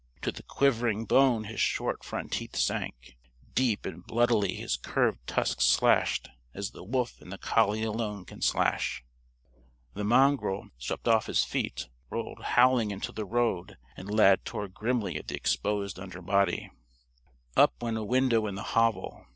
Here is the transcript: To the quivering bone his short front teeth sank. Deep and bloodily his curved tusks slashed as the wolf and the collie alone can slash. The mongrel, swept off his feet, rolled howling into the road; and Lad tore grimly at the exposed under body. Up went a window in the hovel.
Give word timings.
To 0.23 0.31
the 0.31 0.41
quivering 0.41 1.05
bone 1.05 1.43
his 1.43 1.59
short 1.59 2.03
front 2.03 2.31
teeth 2.31 2.55
sank. 2.55 3.19
Deep 3.53 3.85
and 3.85 4.03
bloodily 4.03 4.55
his 4.55 4.75
curved 4.75 5.19
tusks 5.27 5.63
slashed 5.67 6.27
as 6.55 6.71
the 6.71 6.83
wolf 6.83 7.21
and 7.21 7.31
the 7.31 7.37
collie 7.37 7.83
alone 7.83 8.25
can 8.25 8.41
slash. 8.41 9.03
The 9.93 10.03
mongrel, 10.03 10.71
swept 10.79 11.07
off 11.07 11.27
his 11.27 11.43
feet, 11.43 11.87
rolled 12.09 12.41
howling 12.41 12.89
into 12.89 13.11
the 13.11 13.25
road; 13.25 13.77
and 13.95 14.09
Lad 14.09 14.43
tore 14.43 14.67
grimly 14.67 15.17
at 15.17 15.27
the 15.27 15.35
exposed 15.35 15.99
under 15.99 16.23
body. 16.23 16.71
Up 17.55 17.75
went 17.79 17.97
a 17.99 18.03
window 18.03 18.47
in 18.47 18.55
the 18.55 18.63
hovel. 18.73 19.27